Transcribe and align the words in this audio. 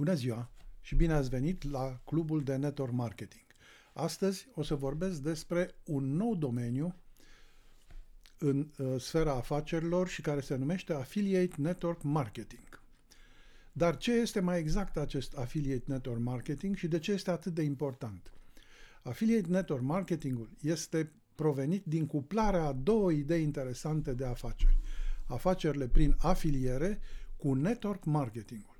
Bună 0.00 0.14
ziua 0.14 0.50
și 0.80 0.94
bine 0.94 1.12
ați 1.12 1.28
venit 1.28 1.70
la 1.70 2.00
Clubul 2.04 2.42
de 2.42 2.56
Network 2.56 2.92
Marketing. 2.92 3.44
Astăzi 3.92 4.48
o 4.54 4.62
să 4.62 4.74
vorbesc 4.74 5.20
despre 5.20 5.74
un 5.84 6.16
nou 6.16 6.36
domeniu 6.36 6.94
în 8.38 8.70
uh, 8.78 9.00
sfera 9.00 9.32
afacerilor 9.32 10.08
și 10.08 10.20
care 10.20 10.40
se 10.40 10.56
numește 10.56 10.92
Affiliate 10.92 11.54
Network 11.56 12.02
Marketing. 12.02 12.82
Dar 13.72 13.96
ce 13.96 14.12
este 14.12 14.40
mai 14.40 14.58
exact 14.58 14.96
acest 14.96 15.36
Affiliate 15.36 15.84
Network 15.86 16.20
Marketing 16.20 16.76
și 16.76 16.88
de 16.88 16.98
ce 16.98 17.12
este 17.12 17.30
atât 17.30 17.54
de 17.54 17.62
important? 17.62 18.32
Affiliate 19.02 19.48
Network 19.48 19.82
Marketingul 19.82 20.50
este 20.60 21.12
provenit 21.34 21.84
din 21.84 22.06
cuplarea 22.06 22.64
a 22.64 22.72
două 22.72 23.12
idei 23.12 23.42
interesante 23.42 24.12
de 24.14 24.24
afaceri. 24.24 24.78
Afacerile 25.26 25.88
prin 25.88 26.16
afiliere 26.18 27.00
cu 27.36 27.54
network 27.54 28.04
marketingul. 28.04 28.78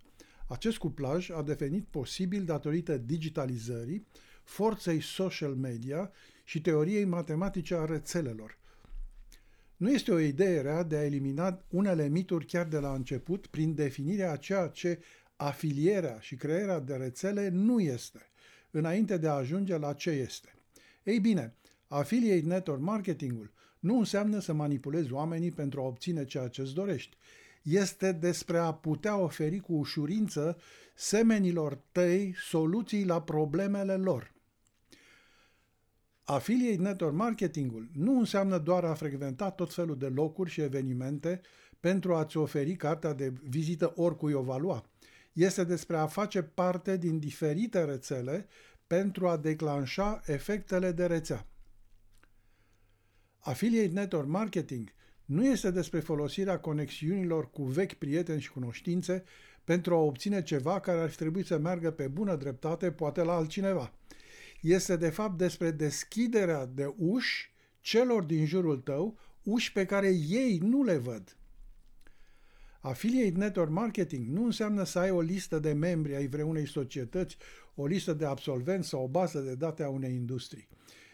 Acest 0.50 0.78
cuplaj 0.78 1.30
a 1.30 1.42
devenit 1.42 1.86
posibil 1.90 2.44
datorită 2.44 2.96
digitalizării, 2.96 4.06
forței 4.44 5.00
social 5.00 5.54
media 5.54 6.10
și 6.44 6.60
teoriei 6.60 7.04
matematice 7.04 7.74
a 7.74 7.84
rețelelor. 7.84 8.58
Nu 9.76 9.90
este 9.90 10.12
o 10.12 10.18
idee 10.18 10.60
rea 10.60 10.82
de 10.82 10.96
a 10.96 11.04
elimina 11.04 11.64
unele 11.68 12.08
mituri 12.08 12.46
chiar 12.46 12.66
de 12.66 12.78
la 12.78 12.94
început 12.94 13.46
prin 13.46 13.74
definirea 13.74 14.30
a 14.30 14.36
ceea 14.36 14.66
ce 14.66 15.00
afilierea 15.36 16.18
și 16.20 16.36
crearea 16.36 16.78
de 16.78 16.94
rețele 16.94 17.48
nu 17.48 17.80
este, 17.80 18.20
înainte 18.70 19.16
de 19.16 19.28
a 19.28 19.32
ajunge 19.32 19.76
la 19.76 19.92
ce 19.92 20.10
este. 20.10 20.54
Ei 21.02 21.20
bine, 21.20 21.54
affiliate 21.86 22.46
network 22.46 22.80
marketingul 22.80 23.52
nu 23.78 23.98
înseamnă 23.98 24.38
să 24.38 24.52
manipulezi 24.52 25.12
oamenii 25.12 25.50
pentru 25.50 25.80
a 25.80 25.84
obține 25.84 26.24
ceea 26.24 26.48
ce 26.48 26.60
îți 26.60 26.74
dorești 26.74 27.16
este 27.62 28.12
despre 28.12 28.58
a 28.58 28.72
putea 28.72 29.16
oferi 29.16 29.58
cu 29.58 29.72
ușurință 29.72 30.58
semenilor 30.94 31.80
tăi 31.92 32.34
soluții 32.48 33.04
la 33.04 33.22
problemele 33.22 33.96
lor. 33.96 34.32
Affiliate 36.24 36.82
Network 36.82 37.14
Marketingul 37.14 37.88
nu 37.92 38.18
înseamnă 38.18 38.58
doar 38.58 38.84
a 38.84 38.94
frecventa 38.94 39.50
tot 39.50 39.74
felul 39.74 39.98
de 39.98 40.08
locuri 40.08 40.50
și 40.50 40.60
evenimente 40.60 41.40
pentru 41.80 42.14
a-ți 42.14 42.36
oferi 42.36 42.76
cartea 42.76 43.12
de 43.12 43.32
vizită 43.48 43.92
oricui 43.96 44.32
o 44.32 44.42
va 44.42 44.56
lua. 44.56 44.84
Este 45.32 45.64
despre 45.64 45.96
a 45.96 46.06
face 46.06 46.42
parte 46.42 46.96
din 46.96 47.18
diferite 47.18 47.84
rețele 47.84 48.46
pentru 48.86 49.28
a 49.28 49.36
declanșa 49.36 50.20
efectele 50.26 50.92
de 50.92 51.06
rețea. 51.06 51.46
Affiliate 53.38 53.92
Network 53.92 54.28
Marketing 54.28 54.92
nu 55.30 55.46
este 55.46 55.70
despre 55.70 56.00
folosirea 56.00 56.58
conexiunilor 56.58 57.50
cu 57.50 57.62
vechi 57.62 57.92
prieteni 57.92 58.40
și 58.40 58.50
cunoștințe 58.50 59.24
pentru 59.64 59.94
a 59.94 59.98
obține 59.98 60.42
ceva 60.42 60.80
care 60.80 61.00
ar 61.00 61.10
fi 61.10 61.16
trebuit 61.16 61.46
să 61.46 61.58
meargă 61.58 61.90
pe 61.90 62.08
bună 62.08 62.36
dreptate, 62.36 62.90
poate 62.90 63.22
la 63.22 63.32
altcineva. 63.32 63.92
Este 64.60 64.96
de 64.96 65.08
fapt 65.08 65.38
despre 65.38 65.70
deschiderea 65.70 66.66
de 66.66 66.94
uși 66.96 67.52
celor 67.80 68.22
din 68.22 68.46
jurul 68.46 68.76
tău, 68.76 69.18
uși 69.42 69.72
pe 69.72 69.84
care 69.84 70.08
ei 70.28 70.58
nu 70.62 70.82
le 70.82 70.96
văd. 70.96 71.36
Affiliate 72.80 73.38
Network 73.38 73.70
Marketing 73.70 74.28
nu 74.28 74.44
înseamnă 74.44 74.84
să 74.84 74.98
ai 74.98 75.10
o 75.10 75.20
listă 75.20 75.58
de 75.58 75.72
membri 75.72 76.14
ai 76.14 76.26
vreunei 76.26 76.66
societăți, 76.66 77.36
o 77.74 77.86
listă 77.86 78.12
de 78.12 78.24
absolvenți 78.24 78.88
sau 78.88 79.02
o 79.02 79.08
bază 79.08 79.40
de 79.40 79.54
date 79.54 79.82
a 79.82 79.88
unei 79.88 80.14
industrii. 80.14 80.68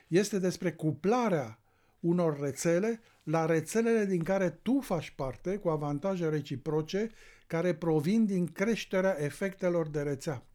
Este 0.08 0.38
despre 0.38 0.72
cuplarea 0.72 1.60
unor 2.08 2.40
rețele 2.40 3.00
la 3.22 3.46
rețelele 3.46 4.04
din 4.04 4.22
care 4.22 4.50
tu 4.50 4.80
faci 4.80 5.10
parte 5.10 5.56
cu 5.56 5.68
avantaje 5.68 6.28
reciproce 6.28 7.10
care 7.46 7.74
provin 7.74 8.26
din 8.26 8.46
creșterea 8.46 9.16
efectelor 9.18 9.88
de 9.88 10.02
rețea. 10.02 10.46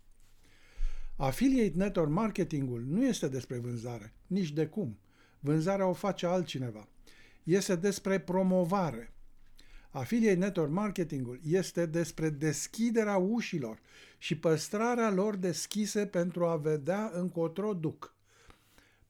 Affiliate 1.17 1.77
Network 1.77 2.09
Marketingul 2.09 2.83
nu 2.87 3.05
este 3.05 3.27
despre 3.27 3.57
vânzare, 3.57 4.13
nici 4.27 4.51
de 4.51 4.67
cum. 4.67 4.99
Vânzarea 5.39 5.87
o 5.87 5.93
face 5.93 6.25
altcineva. 6.25 6.87
Este 7.43 7.75
despre 7.75 8.19
promovare. 8.19 9.13
Affiliate 9.89 10.37
Network 10.37 10.71
Marketingul 10.71 11.39
este 11.43 11.85
despre 11.85 12.29
deschiderea 12.29 13.17
ușilor 13.17 13.79
și 14.17 14.37
păstrarea 14.37 15.11
lor 15.11 15.35
deschise 15.35 16.05
pentru 16.05 16.45
a 16.45 16.55
vedea 16.55 17.11
încotro 17.13 17.73
duc. 17.73 18.15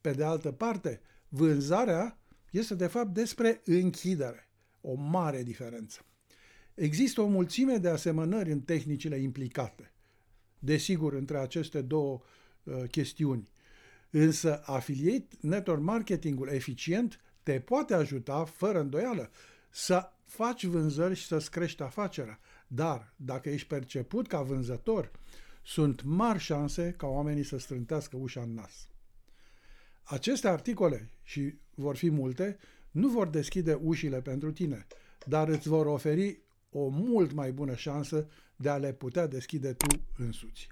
Pe 0.01 0.11
de 0.11 0.23
altă 0.23 0.51
parte, 0.51 1.01
vânzarea 1.29 2.20
este 2.51 2.75
de 2.75 2.87
fapt 2.87 3.13
despre 3.13 3.61
închidere. 3.65 4.49
O 4.81 4.93
mare 4.93 5.43
diferență. 5.43 6.05
Există 6.73 7.21
o 7.21 7.27
mulțime 7.27 7.77
de 7.77 7.89
asemănări 7.89 8.51
în 8.51 8.61
tehnicile 8.61 9.17
implicate, 9.17 9.93
desigur, 10.59 11.13
între 11.13 11.37
aceste 11.37 11.81
două 11.81 12.21
uh, 12.63 12.83
chestiuni. 12.91 13.49
Însă 14.09 14.61
affiliate 14.65 15.35
network 15.39 15.81
marketingul 15.81 16.47
eficient 16.47 17.19
te 17.43 17.59
poate 17.59 17.93
ajuta, 17.93 18.43
fără 18.43 18.79
îndoială, 18.79 19.31
să 19.69 20.11
faci 20.25 20.65
vânzări 20.65 21.15
și 21.15 21.25
să-ți 21.25 21.51
crești 21.51 21.81
afacerea. 21.81 22.39
Dar, 22.67 23.13
dacă 23.15 23.49
ești 23.49 23.67
perceput 23.67 24.27
ca 24.27 24.41
vânzător, 24.41 25.11
sunt 25.63 26.03
mari 26.03 26.39
șanse 26.39 26.93
ca 26.97 27.07
oamenii 27.07 27.43
să 27.43 27.57
strântească 27.57 28.17
ușa 28.17 28.41
în 28.41 28.53
nas. 28.53 28.87
Aceste 30.11 30.47
articole, 30.47 31.09
și 31.23 31.53
vor 31.75 31.95
fi 31.95 32.09
multe, 32.09 32.57
nu 32.91 33.07
vor 33.07 33.27
deschide 33.27 33.73
ușile 33.73 34.21
pentru 34.21 34.51
tine, 34.51 34.87
dar 35.25 35.47
îți 35.47 35.67
vor 35.67 35.85
oferi 35.85 36.41
o 36.69 36.87
mult 36.87 37.31
mai 37.31 37.51
bună 37.51 37.75
șansă 37.75 38.27
de 38.55 38.69
a 38.69 38.77
le 38.77 38.93
putea 38.93 39.27
deschide 39.27 39.73
tu 39.73 39.87
însuți. 40.17 40.67